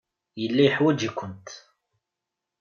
[0.41, 1.47] Yella yeḥwaj-ikent.